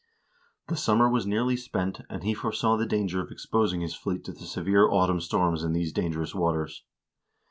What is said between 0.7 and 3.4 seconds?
summer was nearly spent, and he foresaw the danger of